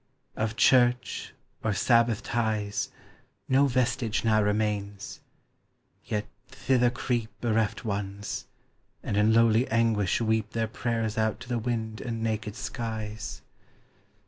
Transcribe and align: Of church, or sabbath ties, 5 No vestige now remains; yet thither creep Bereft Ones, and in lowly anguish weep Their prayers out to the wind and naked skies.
Of 0.35 0.55
church, 0.55 1.35
or 1.63 1.73
sabbath 1.73 2.23
ties, 2.23 2.87
5 2.87 2.95
No 3.49 3.67
vestige 3.67 4.23
now 4.25 4.41
remains; 4.41 5.19
yet 6.05 6.25
thither 6.47 6.89
creep 6.89 7.29
Bereft 7.39 7.85
Ones, 7.85 8.47
and 9.03 9.15
in 9.15 9.31
lowly 9.31 9.67
anguish 9.67 10.19
weep 10.19 10.53
Their 10.53 10.67
prayers 10.67 11.19
out 11.19 11.39
to 11.41 11.47
the 11.49 11.59
wind 11.59 12.01
and 12.01 12.23
naked 12.23 12.55
skies. 12.55 13.43